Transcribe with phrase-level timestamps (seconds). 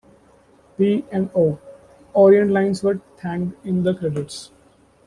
[0.79, 1.59] P and O-
[2.15, 4.49] Orient Lines were thanked in the credits.